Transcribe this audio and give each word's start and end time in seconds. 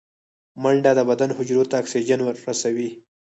منډه 0.61 0.91
د 0.95 0.99
بدن 1.09 1.29
حجرو 1.37 1.63
ته 1.69 1.75
اکسیجن 1.81 2.19
رسوي 2.27 2.89